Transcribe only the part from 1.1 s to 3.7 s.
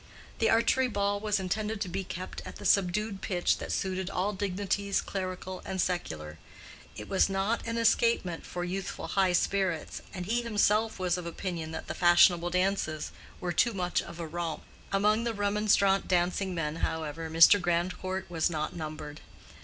was intended to be kept at the subdued pitch